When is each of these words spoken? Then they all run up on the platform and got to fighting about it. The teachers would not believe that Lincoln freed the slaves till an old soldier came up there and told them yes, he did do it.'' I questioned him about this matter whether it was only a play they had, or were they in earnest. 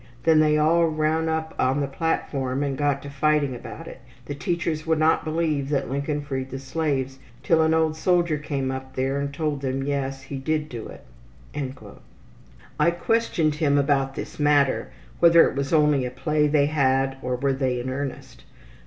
Then 0.23 0.39
they 0.39 0.57
all 0.57 0.87
run 0.87 1.29
up 1.29 1.53
on 1.59 1.79
the 1.79 1.85
platform 1.87 2.63
and 2.63 2.75
got 2.75 3.03
to 3.03 3.09
fighting 3.11 3.53
about 3.53 3.87
it. 3.87 4.01
The 4.25 4.33
teachers 4.33 4.87
would 4.87 4.97
not 4.97 5.23
believe 5.23 5.69
that 5.69 5.91
Lincoln 5.91 6.21
freed 6.21 6.49
the 6.49 6.57
slaves 6.57 7.19
till 7.43 7.61
an 7.61 7.75
old 7.75 7.95
soldier 7.95 8.39
came 8.39 8.71
up 8.71 8.95
there 8.95 9.19
and 9.19 9.31
told 9.31 9.61
them 9.61 9.83
yes, 9.83 10.23
he 10.23 10.37
did 10.37 10.69
do 10.69 10.87
it.'' 10.87 11.05
I 12.79 12.89
questioned 12.89 13.53
him 13.61 13.77
about 13.77 14.15
this 14.15 14.39
matter 14.39 14.89
whether 15.19 15.47
it 15.47 15.55
was 15.55 15.71
only 15.71 16.03
a 16.03 16.09
play 16.09 16.47
they 16.47 16.65
had, 16.65 17.17
or 17.21 17.35
were 17.35 17.53
they 17.53 17.79
in 17.79 17.91
earnest. 17.91 18.43